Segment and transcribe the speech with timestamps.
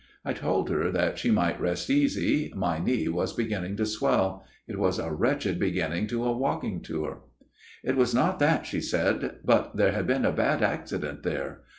[0.25, 4.43] I told her that she might rest easy: my knee was beginning to swell.
[4.67, 7.21] It was a wretched beginning to a walking tour.
[7.53, 11.61] '* It was not that, she said; but there had been a bad accident there.